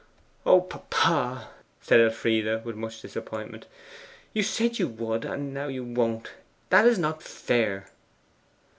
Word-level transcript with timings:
'O 0.47 0.61
papa!' 0.61 1.49
said 1.79 1.99
Elfride, 1.99 2.65
with 2.65 2.75
much 2.75 3.03
disappointment. 3.03 3.67
'You 4.33 4.41
said 4.41 4.79
you 4.79 4.87
would, 4.87 5.23
and 5.25 5.53
now 5.53 5.67
you 5.67 5.83
won't. 5.83 6.31
That 6.71 6.87
is 6.87 6.97
not 6.97 7.21
fair! 7.21 7.85